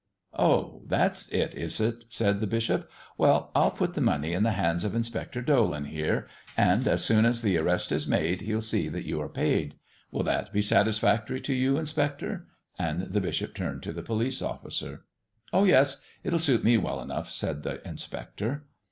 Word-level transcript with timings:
"Oh, 0.33 0.81
that's 0.87 1.29
it, 1.29 1.53
is 1.53 1.79
it?" 1.79 2.05
said 2.09 2.39
the 2.39 2.47
bishop. 2.47 2.89
"Well, 3.19 3.51
I'll 3.53 3.69
put 3.69 3.93
the 3.93 4.01
money 4.01 4.33
in 4.33 4.41
the 4.41 4.53
hands 4.53 4.83
of 4.83 4.95
Inspector 4.95 5.39
Dolan 5.43 5.85
here, 5.85 6.25
and 6.57 6.87
as 6.87 7.05
soon 7.05 7.23
as 7.23 7.43
the 7.43 7.55
arrest 7.59 7.91
is 7.91 8.07
made 8.07 8.41
he'll 8.41 8.61
see 8.61 8.89
that 8.89 9.05
you 9.05 9.21
are 9.21 9.29
paid. 9.29 9.75
Will 10.09 10.23
that 10.23 10.51
be 10.51 10.63
satisfactory 10.63 11.39
to 11.41 11.53
you, 11.53 11.77
inspector?" 11.77 12.47
and 12.79 13.13
the 13.13 13.21
bishop 13.21 13.53
turned 13.53 13.83
to 13.83 13.93
the 13.93 14.01
police 14.01 14.41
officer. 14.41 15.05
"Oh 15.53 15.65
yes; 15.65 16.01
it'll 16.23 16.39
suit 16.39 16.63
me 16.63 16.77
well 16.77 16.99
enough," 16.99 17.29
said 17.29 17.61
the 17.61 17.87
inspector. 17.87 18.65